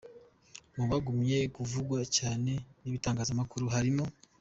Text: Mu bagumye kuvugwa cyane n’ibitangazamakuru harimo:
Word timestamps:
Mu 0.75 0.83
bagumye 0.89 1.37
kuvugwa 1.55 1.99
cyane 2.17 2.51
n’ibitangazamakuru 2.81 3.65
harimo: 3.75 4.05